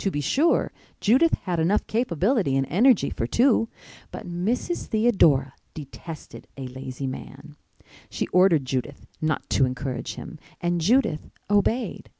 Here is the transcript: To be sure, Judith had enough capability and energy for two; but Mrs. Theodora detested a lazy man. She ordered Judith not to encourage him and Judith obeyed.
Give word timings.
To 0.00 0.10
be 0.10 0.20
sure, 0.20 0.70
Judith 1.00 1.32
had 1.44 1.58
enough 1.58 1.86
capability 1.86 2.58
and 2.58 2.66
energy 2.68 3.08
for 3.08 3.26
two; 3.26 3.70
but 4.10 4.28
Mrs. 4.28 4.84
Theodora 4.88 5.54
detested 5.72 6.46
a 6.58 6.66
lazy 6.66 7.06
man. 7.06 7.56
She 8.10 8.26
ordered 8.34 8.66
Judith 8.66 9.06
not 9.22 9.48
to 9.48 9.64
encourage 9.64 10.16
him 10.16 10.38
and 10.60 10.78
Judith 10.82 11.30
obeyed. 11.48 12.10